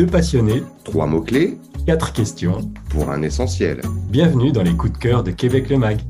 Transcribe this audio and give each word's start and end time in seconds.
Deux 0.00 0.06
passionnés, 0.06 0.62
Trois 0.82 1.06
mots-clés 1.06 1.58
quatre 1.84 2.14
questions. 2.14 2.72
pour 2.88 3.10
un 3.10 3.20
essentiel. 3.20 3.82
Bienvenue 4.08 4.50
dans 4.50 4.62
les 4.62 4.74
coups 4.74 4.94
de 4.94 4.96
cœur 4.96 5.22
de 5.22 5.30
Québec 5.30 5.68
le 5.68 5.76
Mag. 5.76 6.00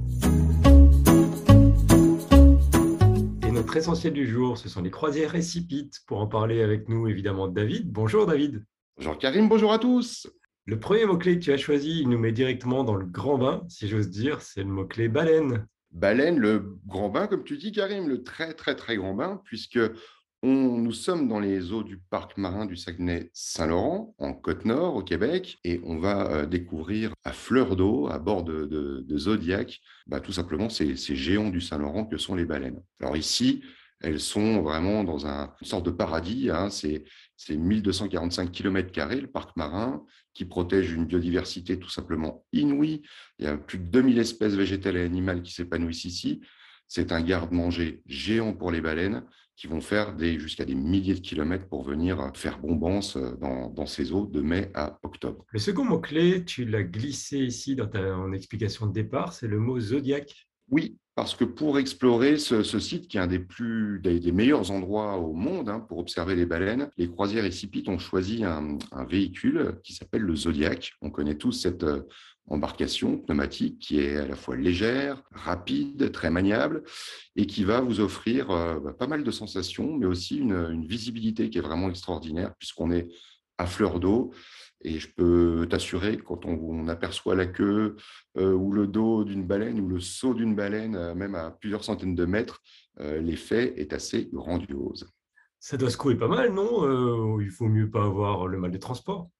Et 3.44 3.50
notre 3.50 3.76
essentiel 3.76 4.12
du 4.12 4.28
jour, 4.28 4.58
ce 4.58 4.68
sont 4.68 4.80
les 4.80 4.92
croisières 4.92 5.32
récipites. 5.32 6.02
Pour 6.06 6.20
en 6.20 6.28
parler 6.28 6.62
avec 6.62 6.88
nous, 6.88 7.08
évidemment, 7.08 7.48
David. 7.48 7.90
Bonjour 7.90 8.26
David. 8.26 8.64
Jean-Karim, 8.98 9.48
bonjour 9.48 9.72
à 9.72 9.80
tous. 9.80 10.28
Le 10.66 10.78
premier 10.78 11.04
mot-clé 11.04 11.40
que 11.40 11.42
tu 11.42 11.52
as 11.52 11.56
choisi, 11.58 12.02
il 12.02 12.08
nous 12.10 12.18
met 12.18 12.30
directement 12.30 12.84
dans 12.84 12.94
le 12.94 13.06
grand 13.06 13.38
bain, 13.38 13.64
si 13.66 13.88
j'ose 13.88 14.08
dire, 14.08 14.40
c'est 14.40 14.62
le 14.62 14.70
mot-clé 14.70 15.08
baleine. 15.08 15.66
Baleine, 15.90 16.38
le 16.38 16.78
grand 16.86 17.08
bain, 17.08 17.26
comme 17.26 17.42
tu 17.42 17.58
dis, 17.58 17.72
Karim, 17.72 18.06
le 18.06 18.22
très 18.22 18.54
très 18.54 18.76
très 18.76 18.94
grand 18.94 19.14
bain, 19.14 19.42
puisque 19.44 19.80
nous 20.42 20.92
sommes 20.92 21.28
dans 21.28 21.38
les 21.38 21.72
eaux 21.72 21.82
du 21.82 21.98
parc 21.98 22.38
marin 22.38 22.64
du 22.64 22.76
Saguenay-Saint-Laurent, 22.76 24.14
en 24.18 24.32
Côte-Nord, 24.32 24.96
au 24.96 25.02
Québec, 25.02 25.58
et 25.64 25.80
on 25.84 25.98
va 25.98 26.30
euh, 26.30 26.46
découvrir 26.46 27.12
à 27.24 27.32
fleur 27.32 27.76
d'eau, 27.76 28.08
à 28.08 28.18
bord 28.18 28.42
de, 28.42 29.04
Zodiac, 29.16 29.80
bah, 30.06 30.20
tout 30.20 30.32
simplement 30.32 30.68
ces, 30.70 30.96
géants 30.96 31.50
du 31.50 31.60
Saint-Laurent 31.60 32.06
que 32.06 32.16
sont 32.16 32.34
les 32.34 32.46
baleines. 32.46 32.80
Alors 33.00 33.16
ici, 33.16 33.62
elles 34.00 34.20
sont 34.20 34.62
vraiment 34.62 35.04
dans 35.04 35.26
un- 35.26 35.52
une 35.60 35.66
sorte 35.66 35.84
de 35.84 35.90
paradis, 35.90 36.48
hein, 36.50 36.70
c'est 36.70 37.04
1245 37.50 38.50
km, 38.50 38.90
le 39.20 39.26
parc 39.26 39.54
marin, 39.56 40.02
qui 40.32 40.46
protège 40.46 40.92
une 40.92 41.04
biodiversité 41.04 41.78
tout 41.78 41.90
simplement 41.90 42.46
inouïe. 42.52 43.02
Il 43.38 43.44
y 43.44 43.48
a 43.48 43.58
plus 43.58 43.78
de 43.78 43.84
2000 43.84 44.18
espèces 44.18 44.54
végétales 44.54 44.96
et 44.96 45.02
animales 45.04 45.42
qui 45.42 45.52
s'épanouissent 45.52 46.04
ici. 46.04 46.40
C'est 46.88 47.12
un 47.12 47.20
garde-manger 47.20 48.02
géant 48.06 48.54
pour 48.54 48.70
les 48.70 48.80
baleines 48.80 49.24
qui 49.60 49.66
vont 49.66 49.82
faire 49.82 50.14
des, 50.14 50.38
jusqu'à 50.38 50.64
des 50.64 50.74
milliers 50.74 51.12
de 51.12 51.20
kilomètres 51.20 51.68
pour 51.68 51.82
venir 51.82 52.32
faire 52.34 52.58
bombance 52.58 53.18
dans, 53.18 53.68
dans 53.68 53.84
ces 53.84 54.10
eaux 54.10 54.24
de 54.24 54.40
mai 54.40 54.70
à 54.72 54.98
octobre. 55.02 55.44
Le 55.50 55.58
second 55.58 55.84
mot-clé, 55.84 56.46
tu 56.46 56.64
l'as 56.64 56.82
glissé 56.82 57.40
ici 57.40 57.76
dans 57.76 57.86
ta 57.86 58.16
en 58.16 58.32
explication 58.32 58.86
de 58.86 58.92
départ, 58.94 59.34
c'est 59.34 59.48
le 59.48 59.58
mot 59.58 59.78
zodiaque. 59.78 60.48
Oui, 60.70 60.96
parce 61.14 61.34
que 61.34 61.44
pour 61.44 61.78
explorer 61.78 62.38
ce, 62.38 62.62
ce 62.62 62.78
site, 62.78 63.06
qui 63.06 63.18
est 63.18 63.20
un 63.20 63.26
des, 63.26 63.38
plus, 63.38 64.00
des, 64.02 64.18
des 64.18 64.32
meilleurs 64.32 64.70
endroits 64.70 65.18
au 65.18 65.34
monde 65.34 65.68
hein, 65.68 65.80
pour 65.80 65.98
observer 65.98 66.36
les 66.36 66.46
baleines, 66.46 66.88
les 66.96 67.10
croisières 67.10 67.42
récipites 67.42 67.90
ont 67.90 67.98
choisi 67.98 68.44
un, 68.44 68.78
un 68.92 69.04
véhicule 69.04 69.78
qui 69.84 69.92
s'appelle 69.92 70.22
le 70.22 70.36
Zodiac. 70.36 70.94
On 71.02 71.10
connaît 71.10 71.36
tous 71.36 71.52
cette 71.52 71.82
euh, 71.82 72.04
embarcation 72.48 73.18
pneumatique 73.18 73.78
qui 73.78 74.00
est 74.00 74.16
à 74.16 74.26
la 74.26 74.36
fois 74.36 74.56
légère, 74.56 75.22
rapide, 75.32 76.10
très 76.12 76.30
maniable 76.30 76.82
et 77.36 77.46
qui 77.46 77.64
va 77.64 77.80
vous 77.80 78.00
offrir 78.00 78.50
euh, 78.50 78.80
bah, 78.80 78.92
pas 78.92 79.06
mal 79.06 79.24
de 79.24 79.30
sensations, 79.30 79.96
mais 79.96 80.06
aussi 80.06 80.38
une, 80.38 80.84
visibilité 80.84 81.50
qui 81.50 81.58
est 81.58 81.62
vraiment 81.62 81.88
extraordinaire 81.88 82.54
puisqu'on 82.58 82.90
est 82.90 83.08
à 83.58 83.66
fleur 83.66 84.00
d'eau. 84.00 84.32
Et 84.82 84.98
je 84.98 85.08
peux 85.14 85.66
t'assurer, 85.68 86.16
quand 86.16 86.46
on, 86.46 86.88
aperçoit 86.88 87.34
la 87.34 87.46
queue 87.46 87.96
euh, 88.38 88.52
ou 88.52 88.72
le 88.72 88.86
dos 88.86 89.24
d'une 89.24 89.46
baleine 89.46 89.78
ou 89.78 89.88
le 89.88 90.00
saut 90.00 90.34
d'une 90.34 90.56
baleine, 90.56 90.96
euh, 90.96 91.14
même 91.14 91.34
à 91.34 91.50
plusieurs 91.50 91.84
centaines 91.84 92.14
de 92.14 92.24
mètres, 92.24 92.62
l'effet 92.98 93.72
est 93.78 93.94
assez 93.94 94.28
grandiose. 94.30 95.08
Ça 95.58 95.78
doit 95.78 95.88
secouer 95.88 96.16
pas 96.16 96.28
mal, 96.28 96.52
non? 96.52 97.40
Il 97.40 97.48
faut 97.48 97.66
mieux 97.66 97.88
pas 97.88 98.04
avoir 98.04 98.46
le 98.46 98.58
mal 98.58 98.70
de 98.70 98.76
transport. 98.76 99.30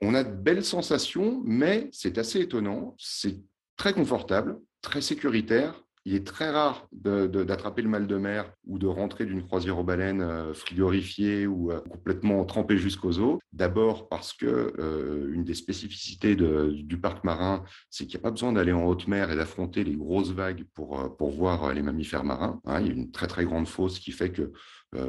On 0.00 0.14
a 0.14 0.22
de 0.24 0.34
belles 0.34 0.64
sensations, 0.64 1.42
mais 1.44 1.88
c'est 1.92 2.18
assez 2.18 2.40
étonnant. 2.40 2.94
C'est 2.98 3.40
très 3.76 3.92
confortable, 3.92 4.58
très 4.80 5.00
sécuritaire. 5.00 5.82
Il 6.08 6.14
est 6.14 6.26
très 6.26 6.48
rare 6.48 6.88
d'attraper 6.90 7.82
le 7.82 7.90
mal 7.90 8.06
de 8.06 8.16
mer 8.16 8.50
ou 8.66 8.78
de 8.78 8.86
rentrer 8.86 9.26
d'une 9.26 9.42
croisière 9.42 9.78
aux 9.78 9.84
baleines 9.84 10.22
euh, 10.22 10.54
frigorifiée 10.54 11.46
ou 11.46 11.70
euh, 11.70 11.80
complètement 11.80 12.42
trempée 12.46 12.78
jusqu'aux 12.78 13.18
os. 13.18 13.38
D'abord 13.52 14.08
parce 14.08 14.32
que 14.32 14.72
euh, 14.78 15.30
une 15.34 15.44
des 15.44 15.52
spécificités 15.52 16.34
du 16.34 16.98
parc 16.98 17.24
marin, 17.24 17.62
c'est 17.90 18.06
qu'il 18.06 18.16
n'y 18.16 18.22
a 18.22 18.24
pas 18.24 18.30
besoin 18.30 18.54
d'aller 18.54 18.72
en 18.72 18.86
haute 18.86 19.06
mer 19.06 19.30
et 19.30 19.36
d'affronter 19.36 19.84
les 19.84 19.96
grosses 19.96 20.30
vagues 20.30 20.64
pour, 20.72 21.14
pour 21.18 21.30
voir 21.30 21.74
les 21.74 21.82
mammifères 21.82 22.24
marins. 22.24 22.58
hein. 22.64 22.80
Il 22.80 22.86
y 22.86 22.90
a 22.90 22.94
une 22.94 23.10
très 23.10 23.26
très 23.26 23.44
grande 23.44 23.68
fosse 23.68 23.98
qui 23.98 24.12
fait 24.12 24.32
que 24.32 24.50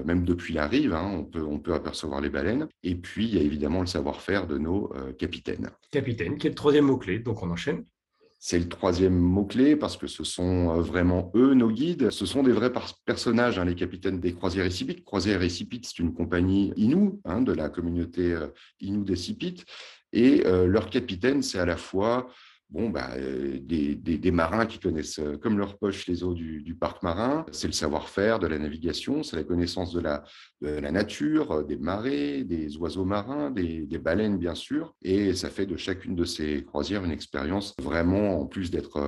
même 0.04 0.26
depuis 0.26 0.54
la 0.54 0.68
rive, 0.68 0.94
hein, 0.94 1.10
on, 1.14 1.24
peut, 1.24 1.46
on 1.46 1.60
peut 1.60 1.74
apercevoir 1.74 2.20
les 2.20 2.30
baleines. 2.30 2.68
Et 2.84 2.96
puis, 2.96 3.26
il 3.26 3.36
y 3.36 3.40
a 3.40 3.42
évidemment 3.42 3.80
le 3.80 3.88
savoir-faire 3.88 4.48
de 4.48 4.58
nos 4.58 4.92
capitaines. 5.18 5.70
Capitaine, 5.92 6.38
qui 6.38 6.48
est 6.48 6.50
le 6.50 6.56
troisième 6.56 6.88
mot-clé, 6.88 7.20
donc 7.20 7.42
on 7.42 7.50
enchaîne. 7.50 7.86
C'est 8.42 8.58
le 8.58 8.70
troisième 8.70 9.18
mot-clé 9.18 9.76
parce 9.76 9.98
que 9.98 10.08
ce 10.08 10.24
sont 10.24 10.78
euh, 10.78 10.82
vraiment 10.82 11.30
eux, 11.36 11.54
nos 11.54 11.70
guides. 11.70 12.10
Ce 12.10 12.26
sont 12.26 12.42
des 12.42 12.54
vrais 12.54 12.72
personnages, 13.06 13.60
hein, 13.60 13.66
les 13.66 13.76
capitaines 13.76 14.22
des 14.22 14.34
croisières 14.34 14.64
récipites. 14.64 15.04
Croisières 15.04 15.42
récipites, 15.42 15.86
c'est 15.86 16.00
une 16.00 16.14
compagnie 16.14 16.72
Inou, 16.78 17.20
hein, 17.26 17.42
de 17.42 17.52
la 17.52 17.68
communauté 17.68 18.32
euh, 18.32 18.48
Inou 18.80 19.04
des 19.04 19.18
Sipites. 19.18 19.66
Et 20.14 20.48
euh, 20.48 20.68
leur 20.68 20.90
capitaine, 20.90 21.42
c'est 21.42 21.60
à 21.60 21.66
la 21.66 21.76
fois 21.76 22.30
bon, 22.70 22.90
bah, 22.90 23.12
euh, 23.18 23.60
des, 23.62 24.32
marins 24.32 24.66
qui 24.66 24.80
connaissent 24.80 25.20
euh, 25.20 25.38
comme 25.38 25.58
leur 25.58 25.78
poche 25.78 26.08
les 26.08 26.24
eaux 26.24 26.34
du, 26.34 26.76
parc 26.80 27.04
marin. 27.04 27.46
C'est 27.52 27.68
le 27.68 27.74
savoir-faire 27.74 28.40
de 28.40 28.48
la 28.48 28.58
navigation, 28.58 29.24
c'est 29.24 29.36
la 29.36 29.44
connaissance 29.44 29.92
de 29.92 30.00
la, 30.00 30.24
nature, 30.92 31.52
euh, 31.52 31.64
des 31.64 31.78
marées, 31.78 32.44
des 32.44 32.78
oiseaux 32.78 33.06
marins, 33.06 33.52
des, 33.52 33.88
baleines, 33.98 34.38
bien 34.38 34.56
sûr. 34.56 34.94
Et 35.02 35.34
ça 35.34 35.50
fait 35.50 35.66
de 35.66 35.76
chacune 35.78 36.16
de 36.16 36.26
ces 36.26 36.64
croisières 36.64 37.04
une 37.04 37.12
expérience 37.12 37.76
vraiment, 37.82 38.40
en 38.40 38.46
plus 38.46 38.72
d'être 38.72 39.00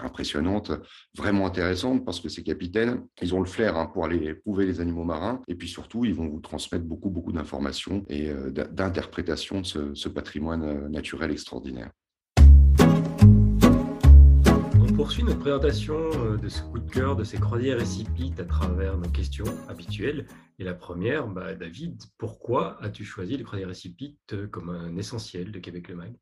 impressionnante, 0.00 0.72
vraiment 1.16 1.46
intéressante 1.46 2.04
parce 2.04 2.20
que 2.20 2.28
ces 2.28 2.42
capitaines, 2.42 3.06
ils 3.22 3.34
ont 3.34 3.40
le 3.40 3.46
flair 3.46 3.76
hein, 3.76 3.86
pour 3.86 4.04
aller 4.04 4.26
éprouver 4.26 4.66
les 4.66 4.80
animaux 4.80 5.04
marins 5.04 5.40
et 5.48 5.54
puis 5.54 5.68
surtout, 5.68 6.04
ils 6.04 6.14
vont 6.14 6.28
vous 6.28 6.40
transmettre 6.40 6.84
beaucoup, 6.84 7.10
beaucoup 7.10 7.32
d'informations 7.32 8.04
et 8.08 8.30
d'interprétations 8.50 9.60
de 9.62 9.94
ce, 9.94 10.08
patrimoine 10.08 10.88
naturel 10.88 11.30
extraordinaire. 11.30 11.90
Poursuit 14.96 15.24
notre 15.24 15.40
présentation 15.40 15.94
euh, 16.14 16.38
de 16.38 16.48
ce 16.48 16.62
coup 16.62 16.78
de 16.78 16.90
cœur, 16.90 17.16
de 17.16 17.22
ces 17.22 17.36
croisières 17.38 17.76
récipites 17.78 18.40
à 18.40 18.46
travers 18.46 18.96
nos 18.96 19.10
questions 19.10 19.44
habituelles. 19.68 20.26
Et 20.58 20.64
la 20.64 20.72
première, 20.72 21.28
bah, 21.28 21.54
David, 21.54 22.02
pourquoi 22.16 22.82
as-tu 22.82 23.04
choisi 23.04 23.36
les 23.36 23.44
croisières 23.44 23.68
récipites 23.68 24.32
euh, 24.32 24.46
comme 24.46 24.70
un 24.70 24.96
essentiel 24.96 25.52
de 25.52 25.58
Québec 25.58 25.88
le 25.88 25.96
Mag 25.96 26.14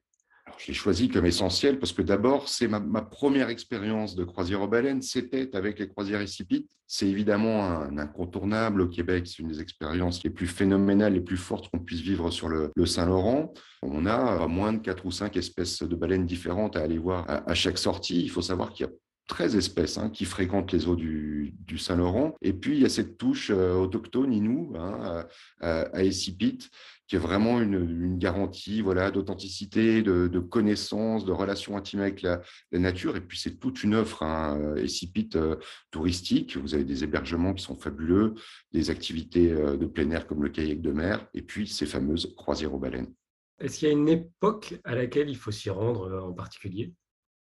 Alors, 0.54 0.62
je 0.62 0.68
l'ai 0.68 0.74
choisi 0.74 1.08
comme 1.08 1.26
essentiel 1.26 1.80
parce 1.80 1.92
que 1.92 2.00
d'abord, 2.00 2.48
c'est 2.48 2.68
ma, 2.68 3.02
première 3.02 3.48
expérience 3.48 4.14
de 4.14 4.22
croisière 4.22 4.62
aux 4.62 4.68
baleines, 4.68 5.02
c'était 5.02 5.50
avec 5.56 5.80
les 5.80 5.88
croisières 5.88 6.20
récipites. 6.20 6.70
C'est 6.86 7.08
évidemment 7.08 7.64
un 7.64 7.98
incontournable 7.98 8.82
au 8.82 8.88
Québec, 8.88 9.26
c'est 9.26 9.40
une 9.42 9.48
des 9.48 9.60
expériences 9.60 10.22
les 10.22 10.30
plus 10.30 10.46
phénoménales, 10.46 11.14
les 11.14 11.20
plus 11.20 11.38
fortes 11.38 11.70
qu'on 11.70 11.80
puisse 11.80 12.02
vivre 12.02 12.30
sur 12.30 12.48
le, 12.48 12.70
Saint-Laurent. 12.86 13.52
On 13.82 14.06
a 14.06 14.46
moins 14.46 14.72
de 14.72 14.78
quatre 14.78 15.04
ou 15.04 15.10
cinq 15.10 15.36
espèces 15.36 15.82
de 15.82 15.96
baleines 15.96 16.24
différentes 16.24 16.76
à 16.76 16.82
aller 16.82 16.98
voir 16.98 17.28
à, 17.28 17.50
à 17.50 17.54
chaque 17.54 17.78
sortie. 17.78 18.22
Il 18.22 18.30
faut 18.30 18.42
savoir 18.42 18.72
qu'il 18.72 18.86
y 18.86 18.88
a 18.88 18.92
13 19.26 19.56
espèces 19.56 19.98
hein, 19.98 20.10
qui 20.10 20.24
fréquentent 20.24 20.72
les 20.72 20.86
eaux 20.86 20.96
du, 20.96 21.54
Saint-Laurent. 21.78 22.36
Et 22.42 22.52
puis, 22.52 22.76
il 22.76 22.82
y 22.82 22.84
a 22.84 22.88
cette 22.88 23.18
touche 23.18 23.50
euh, 23.50 23.74
autochtone, 23.74 24.32
Inou, 24.32 24.74
hein, 24.76 25.26
à, 25.60 26.04
Essipit, 26.04 26.58
qui 27.06 27.16
est 27.16 27.18
vraiment 27.18 27.60
une, 27.60 28.18
garantie 28.18 28.80
voilà, 28.80 29.10
d'authenticité, 29.10 30.02
de, 30.02 30.38
connaissance, 30.38 31.24
de 31.24 31.32
relation 31.32 31.76
intime 31.76 32.00
avec 32.00 32.22
la, 32.22 32.42
nature. 32.72 33.16
Et 33.16 33.20
puis, 33.20 33.38
c'est 33.38 33.58
toute 33.58 33.82
une 33.82 33.94
offre, 33.94 34.22
hein, 34.22 34.76
Essipit 34.76 35.30
euh, 35.34 35.56
touristique. 35.90 36.56
Vous 36.56 36.74
avez 36.74 36.84
des 36.84 37.02
hébergements 37.04 37.54
qui 37.54 37.64
sont 37.64 37.76
fabuleux, 37.76 38.34
des 38.72 38.90
activités 38.90 39.50
euh, 39.52 39.76
de 39.76 39.86
plein 39.86 40.10
air 40.10 40.26
comme 40.26 40.42
le 40.42 40.48
kayak 40.48 40.80
de 40.80 40.92
mer, 40.92 41.26
et 41.34 41.42
puis 41.42 41.66
ces 41.66 41.86
fameuses 41.86 42.34
croisières 42.36 42.74
aux 42.74 42.78
baleines. 42.78 43.12
Est-ce 43.60 43.78
qu'il 43.78 43.88
y 43.88 43.90
a 43.90 43.94
une 43.94 44.08
époque 44.08 44.74
à 44.84 44.94
laquelle 44.94 45.30
il 45.30 45.36
faut 45.36 45.52
s'y 45.52 45.70
rendre 45.70 46.08
euh, 46.08 46.20
en 46.20 46.32
particulier? 46.32 46.92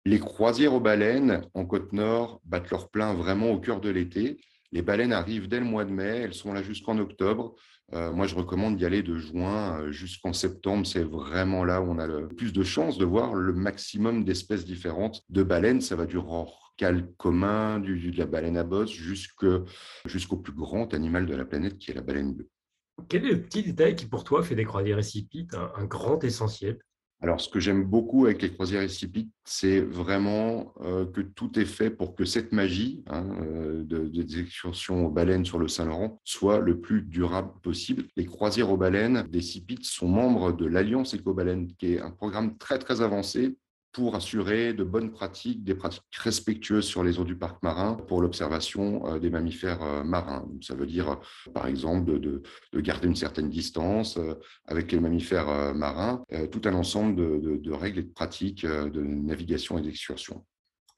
Les 0.06 0.18
croisières 0.18 0.74
aux 0.74 0.80
baleines 0.80 1.42
en 1.54 1.64
Côte-Nord 1.64 2.42
battent 2.44 2.70
leur 2.70 2.90
plein 2.90 3.14
vraiment 3.14 3.50
au 3.50 3.58
cœur 3.58 3.80
de 3.80 3.88
l'été. 3.88 4.38
Les 4.70 4.82
baleines 4.82 5.14
arrivent 5.14 5.48
dès 5.48 5.60
le 5.60 5.64
mois 5.64 5.86
de 5.86 5.90
mai, 5.90 6.18
elles 6.24 6.34
sont 6.34 6.52
là 6.52 6.62
jusqu'en 6.62 6.98
octobre. 6.98 7.54
Euh, 7.94 8.12
moi, 8.12 8.26
je 8.26 8.34
recommande 8.34 8.76
d'y 8.76 8.84
aller 8.84 9.02
de 9.02 9.16
juin 9.16 9.80
euh, 9.80 9.92
jusqu'en 9.92 10.34
septembre. 10.34 10.86
C'est 10.86 11.04
vraiment 11.04 11.64
là 11.64 11.80
où 11.80 11.84
on 11.84 11.98
a 11.98 12.06
le 12.06 12.28
plus 12.28 12.52
de 12.52 12.62
chances 12.62 12.98
de 12.98 13.06
voir 13.06 13.34
le 13.34 13.54
maximum 13.54 14.24
d'espèces 14.24 14.66
différentes 14.66 15.22
de 15.30 15.42
baleines. 15.42 15.80
Ça 15.80 15.96
va 15.96 16.04
du 16.04 16.18
rorqual 16.18 17.10
commun, 17.16 17.80
du, 17.80 18.10
de 18.10 18.18
la 18.18 18.26
baleine 18.26 18.58
à 18.58 18.64
bosse, 18.64 18.92
jusqu'au 18.92 20.36
plus 20.36 20.52
grand 20.52 20.92
animal 20.92 21.24
de 21.24 21.34
la 21.34 21.46
planète 21.46 21.78
qui 21.78 21.92
est 21.92 21.94
la 21.94 22.02
baleine 22.02 22.34
bleue. 22.34 22.50
Quel 23.08 23.24
est 23.24 23.30
le 23.32 23.42
petit 23.42 23.62
détail 23.62 23.96
qui, 23.96 24.04
pour 24.04 24.24
toi, 24.24 24.42
fait 24.42 24.54
des 24.54 24.64
croisières 24.64 24.96
récipites 24.96 25.54
un 25.54 25.84
grand 25.84 26.22
essentiel? 26.24 26.78
Alors, 27.24 27.40
ce 27.40 27.48
que 27.48 27.58
j'aime 27.58 27.84
beaucoup 27.84 28.26
avec 28.26 28.42
les 28.42 28.52
croisières 28.52 28.82
récipites, 28.82 29.32
c'est 29.46 29.80
vraiment 29.80 30.74
euh, 30.82 31.06
que 31.06 31.22
tout 31.22 31.58
est 31.58 31.64
fait 31.64 31.88
pour 31.88 32.14
que 32.14 32.26
cette 32.26 32.52
magie 32.52 33.02
hein, 33.06 33.24
euh, 33.40 33.82
de, 33.82 34.08
de- 34.08 34.22
des 34.22 34.40
excursions 34.40 35.06
aux 35.06 35.10
baleines 35.10 35.46
sur 35.46 35.58
le 35.58 35.66
Saint-Laurent 35.66 36.20
soit 36.22 36.58
le 36.58 36.82
plus 36.82 37.00
durable 37.00 37.48
possible. 37.62 38.04
Les 38.16 38.26
croisières 38.26 38.70
aux 38.70 38.76
baleines 38.76 39.26
des 39.30 39.40
Cipites 39.40 39.86
sont 39.86 40.06
membres 40.06 40.52
de 40.52 40.66
l'Alliance 40.66 41.14
Éco-Baleine, 41.14 41.68
qui 41.78 41.94
est 41.94 42.00
un 42.00 42.10
programme 42.10 42.58
très, 42.58 42.78
très 42.78 43.00
avancé 43.00 43.56
pour 43.94 44.16
assurer 44.16 44.74
de 44.74 44.82
bonnes 44.82 45.12
pratiques, 45.12 45.62
des 45.62 45.76
pratiques 45.76 46.02
respectueuses 46.16 46.84
sur 46.84 47.04
les 47.04 47.20
eaux 47.20 47.24
du 47.24 47.36
parc 47.36 47.62
marin 47.62 47.94
pour 47.94 48.20
l'observation 48.20 49.06
euh, 49.06 49.18
des 49.20 49.30
mammifères 49.30 49.82
euh, 49.82 50.02
marins. 50.02 50.46
Ça 50.60 50.74
veut 50.74 50.86
dire, 50.86 51.20
par 51.54 51.68
exemple, 51.68 52.18
de, 52.18 52.42
garder 52.80 53.06
une 53.06 53.16
certaine 53.16 53.48
distance 53.48 54.18
euh, 54.18 54.34
avec 54.66 54.90
les 54.90 54.98
mammifères 54.98 55.74
marins, 55.74 56.24
tout 56.50 56.60
un 56.64 56.74
ensemble 56.74 57.14
de, 57.14 57.56
de 57.56 57.72
règles 57.72 58.00
et 58.00 58.02
de 58.02 58.12
pratiques 58.12 58.66
de 58.66 59.00
navigation 59.00 59.78
et 59.78 59.82
d'excursion. 59.82 60.44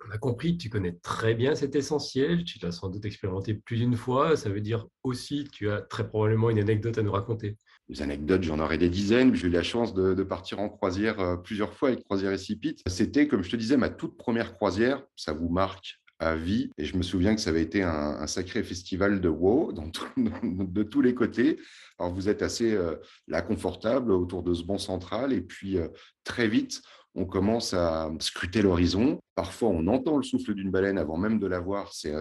On 0.09 0.11
a 0.11 0.19
compris 0.19 0.57
tu 0.57 0.69
connais 0.69 0.93
très 1.03 1.35
bien 1.35 1.55
cet 1.55 1.75
essentiel, 1.75 2.45
tu 2.45 2.59
l'as 2.61 2.73
sans 2.73 2.89
doute 2.89 3.05
expérimenté 3.05 3.55
plus 3.55 3.77
d'une 3.77 3.97
fois, 3.97 4.37
ça 4.37 4.49
veut 4.49 4.61
dire 4.61 4.87
aussi 5.03 5.45
que 5.45 5.51
tu 5.51 5.71
as 5.71 5.81
très 5.81 6.09
probablement 6.09 6.51
une 6.51 6.59
anecdote 6.59 6.99
à 6.99 7.03
nous 7.03 7.13
raconter. 7.13 7.57
Les 7.89 8.03
anecdotes, 8.03 8.43
j'en 8.43 8.59
aurais 8.59 8.79
des 8.79 8.89
dizaines. 8.89 9.35
J'ai 9.35 9.47
eu 9.47 9.51
la 9.51 9.63
chance 9.63 9.95
de, 9.95 10.23
partir 10.25 10.59
en 10.59 10.69
croisière 10.69 11.21
euh, 11.21 11.37
plusieurs 11.37 11.73
fois 11.73 11.91
avec 11.91 12.03
Croisière 12.05 12.31
Récipite. 12.31 12.83
C'était, 12.89 13.29
comme 13.29 13.45
je 13.45 13.51
te 13.51 13.57
disais, 13.57 13.77
ma 13.77 13.91
toute 13.91 14.17
première 14.17 14.55
croisière. 14.55 15.03
Ça 15.15 15.33
vous 15.33 15.49
marque 15.49 16.01
à 16.19 16.35
vie. 16.35 16.71
Et 16.79 16.85
je 16.85 16.97
me 16.97 17.03
souviens 17.03 17.35
que 17.35 17.41
ça 17.41 17.51
avait 17.51 17.63
été 17.63 17.83
un, 17.83 18.27
sacré 18.27 18.63
festival 18.65 19.21
de 19.21 19.29
wow 19.29 19.73
de 20.17 20.83
tous 20.83 21.01
les 21.01 21.15
côtés. 21.15 21.59
Alors, 21.99 22.13
vous 22.13 22.29
êtes 22.29 22.43
assez 22.43 22.75
euh, 22.75 22.97
là 23.29 23.43
confortable 23.43 24.11
autour 24.11 24.43
de 24.43 24.55
ce 24.55 24.65
banc 24.65 24.79
central. 24.79 25.33
Et 25.33 25.41
puis, 25.41 25.79
euh, 25.79 25.89
très 26.25 26.49
vite, 26.49 26.83
on 27.17 27.25
commence 27.25 27.73
à 27.73 28.13
scruter 28.21 28.63
l'horizon. 28.63 29.19
Parfois, 29.35 29.71
on 29.71 29.87
entend 29.87 30.17
le 30.19 30.23
souffle 30.23 30.55
d'une 30.55 30.71
baleine 30.71 30.99
avant 30.99 31.17
même 31.17 31.39
de 31.39 31.47
la 31.47 31.61
voir. 31.61 31.93
C'est 31.93 32.15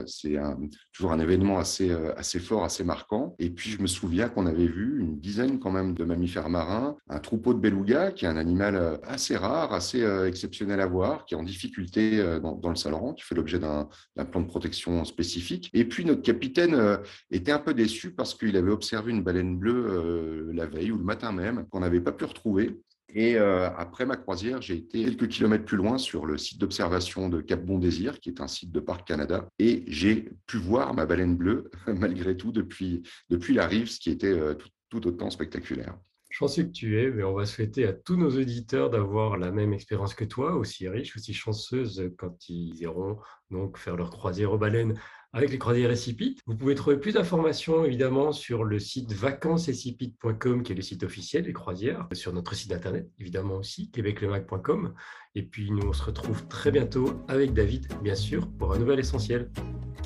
toujours 0.94 1.12
un 1.12 1.20
événement 1.20 1.60
assez, 1.60 1.90
euh, 1.90 2.14
assez 2.18 2.40
fort, 2.40 2.64
assez 2.64 2.84
marquant. 2.84 3.36
Et 3.40 3.50
puis, 3.50 3.70
je 3.70 3.82
me 3.82 3.88
souviens 3.88 4.30
qu'on 4.30 4.46
avait 4.46 4.68
vu 4.68 5.00
une 5.02 5.20
dizaine 5.20 5.60
quand 5.60 5.72
même 5.72 5.94
de 5.94 6.04
mammifères 6.06 6.50
marins, 6.50 6.96
un 7.10 7.20
troupeau 7.20 7.54
de 7.54 7.60
belugas, 7.60 8.12
qui 8.12 8.26
est 8.26 8.28
un 8.30 8.38
animal 8.38 8.76
euh, 8.76 8.98
assez 9.04 9.36
rare, 9.36 9.74
assez 9.74 10.02
euh, 10.02 10.28
exceptionnel 10.28 10.80
à 10.80 10.88
voir, 10.88 11.26
qui 11.26 11.36
est 11.36 11.38
en 11.38 11.44
difficulté 11.44 12.24
dans, 12.42 12.70
le 12.70 12.76
Saint-Laurent, 12.76 13.14
qui 13.14 13.24
fait 13.24 13.36
l'objet 13.36 13.60
d'un 13.60 13.88
plan 14.32 14.42
de 14.42 14.48
protection 14.48 15.04
spécifique. 15.04 15.70
Et 15.74 15.86
puis, 15.86 16.06
notre 16.06 16.22
capitaine 16.22 17.00
était 17.32 17.52
un 17.52 17.60
peu 17.60 17.74
déçu 17.74 18.12
parce 18.12 18.34
qu'il 18.34 18.56
avait 18.56 18.72
observé 18.72 19.12
une 19.12 19.24
baleine 19.24 19.58
bleue 19.58 20.52
la 20.54 20.66
veille 20.66 20.92
ou 20.92 20.98
le 20.98 21.04
matin 21.04 21.32
même, 21.32 21.66
qu'on 21.68 21.82
n'avait 21.82 22.02
pas 22.02 22.12
pu 22.12 22.26
retrouver. 22.26 22.78
Et 23.18 23.38
euh, 23.38 23.70
après 23.78 24.06
ma 24.06 24.18
croisière, 24.18 24.62
j'ai 24.62 24.76
été 24.76 25.06
quelques 25.06 25.30
kilomètres 25.30 25.64
plus 25.64 25.78
loin 25.78 25.98
sur 25.98 26.26
le 26.26 26.38
site 26.38 26.60
d'observation 26.60 27.30
de 27.30 27.40
Cap 27.40 27.64
Bon 27.64 27.80
Désir, 27.80 28.20
qui 28.20 28.28
est 28.28 28.42
un 28.42 28.48
site 28.48 28.74
de 28.74 28.82
Parc 28.82 29.08
Canada, 29.08 29.48
et 29.58 29.86
j'ai 29.88 30.30
pu 30.48 30.58
voir 30.58 30.94
ma 30.94 31.06
baleine 31.06 31.38
bleue, 31.38 31.72
malgré 31.88 32.36
tout, 32.36 32.52
depuis, 32.52 33.04
depuis 33.30 33.54
la 33.54 33.68
rive, 33.68 33.90
ce 33.90 34.02
qui 34.02 34.12
était 34.12 34.28
euh, 34.28 34.54
tout, 34.90 35.08
autant 35.08 35.30
spectaculaire. 35.30 35.98
Chanceux 36.30 36.64
que 36.64 36.72
tu 36.72 37.00
es, 37.00 37.10
mais 37.10 37.24
on 37.24 37.34
va 37.34 37.46
souhaiter 37.46 37.88
à 37.88 37.94
tous 37.94 38.18
nos 38.18 38.32
auditeurs 38.32 38.90
d'avoir 38.90 39.38
la 39.38 39.52
même 39.52 39.72
expérience 39.72 40.14
que 40.14 40.26
toi, 40.26 40.56
aussi 40.56 40.90
riche, 40.90 41.16
aussi 41.16 41.34
chanceuse 41.34 42.12
quand 42.18 42.50
ils 42.50 42.76
iront 42.82 43.18
donc 43.50 43.78
faire 43.78 43.96
leur 43.96 44.10
croisière 44.10 44.52
aux 44.52 44.58
baleines 44.58 45.00
avec 45.36 45.52
les 45.52 45.58
croisières 45.58 45.90
récipites. 45.90 46.40
Vous 46.48 46.56
pouvez 46.56 46.76
trouver 46.76 46.96
plus 46.98 47.14
d'informations 47.14 47.84
évidemment 47.84 48.32
sur 48.32 48.64
le 48.64 48.80
site 48.80 49.12
vacancesrécipites.com 49.12 50.64
qui 50.64 50.72
est 50.72 50.76
le 50.76 50.82
site 50.82 51.04
officiel 51.04 51.44
des 51.44 51.52
croisières, 51.52 52.08
sur 52.14 52.32
notre 52.32 52.56
site 52.56 52.72
internet 52.72 53.10
évidemment 53.20 53.58
aussi, 53.58 53.92
québeclemac.com. 53.92 54.94
Et 55.36 55.44
puis 55.44 55.70
nous 55.72 55.86
on 55.86 55.94
se 55.94 56.04
retrouve 56.04 56.48
très 56.48 56.72
bientôt 56.72 57.22
avec 57.28 57.54
David 57.54 57.88
bien 58.02 58.16
sûr 58.16 58.48
pour 58.58 58.74
un 58.74 58.80
nouvel 58.80 59.00
essentiel. 59.00 59.52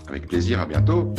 Avec 0.08 0.26
plaisir, 0.26 0.60
à 0.60 0.66
bientôt. 0.66 1.14